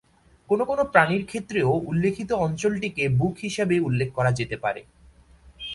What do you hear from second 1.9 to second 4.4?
উল্লেখিত অঞ্চলটিকে বুক হিসাবে উল্লেখ করা